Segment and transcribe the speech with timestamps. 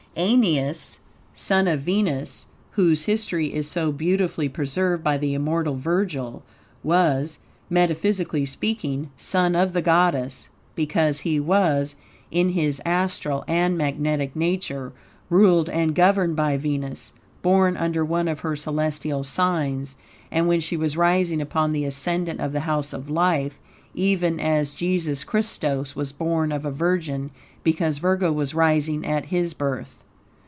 [0.17, 0.99] Aeneas,
[1.33, 6.43] son of Venus, whose history is so beautifully preserved by the immortal Virgil,
[6.83, 7.39] was
[7.69, 11.95] (metaphysically speaking) son of the goddess, because he was,
[12.29, 14.91] in his astral and magnetic nature,
[15.29, 19.95] ruled and governed by Venus, born under one of her celestial signs
[20.29, 23.57] and when she was rising upon the ascendant of the House of Life,
[23.93, 27.31] even as Jesus Christos was born of a virgin,
[27.63, 29.99] because Virgo was rising at His birth.